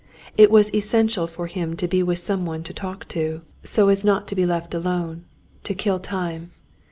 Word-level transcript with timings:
It 0.35 0.49
was 0.49 0.73
essential 0.73 1.27
for 1.27 1.45
him 1.45 1.75
to 1.75 1.87
be 1.87 2.01
with 2.01 2.17
someone 2.17 2.63
to 2.63 2.73
talk 2.73 3.07
to, 3.09 3.41
so 3.63 3.89
as 3.89 4.03
not 4.03 4.27
to 4.29 4.35
be 4.35 4.47
left 4.47 4.73
alone, 4.73 5.25
to 5.63 5.75
kill 5.75 5.99
time. 5.99 6.49